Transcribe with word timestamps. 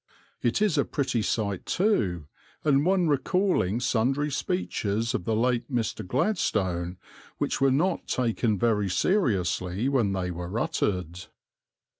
It 0.41 0.63
is 0.63 0.79
a 0.79 0.83
pretty 0.83 1.21
sight 1.21 1.63
too, 1.67 2.25
and 2.63 2.87
one 2.87 3.07
recalling 3.07 3.79
sundry 3.79 4.31
speeches 4.31 5.13
of 5.13 5.25
the 5.25 5.35
late 5.35 5.71
Mr. 5.71 6.03
Gladstone 6.03 6.97
which 7.37 7.61
were 7.61 7.69
not 7.69 8.07
taken 8.07 8.57
very 8.57 8.89
seriously 8.89 9.87
when 9.89 10.13
they 10.13 10.31
were 10.31 10.57
uttered. 10.57 11.25